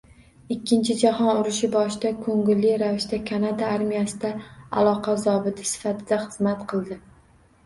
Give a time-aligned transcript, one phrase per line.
[0.53, 4.33] Ikkinchi jahon urushi boshida ko‘ngilli ravishda Kanada armiyasida
[4.81, 6.99] aloqa zobiti sifatida xizmat qildi